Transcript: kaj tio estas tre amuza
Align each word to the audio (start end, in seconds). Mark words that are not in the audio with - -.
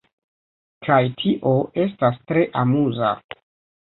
kaj 0.85 0.95
tio 1.23 1.51
estas 1.83 2.17
tre 2.31 2.47
amuza 2.63 3.13